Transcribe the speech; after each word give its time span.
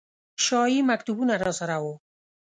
شاهي 0.45 0.79
مکتوبونه 0.91 1.33
راسره 1.45 1.77
وو. 1.83 1.93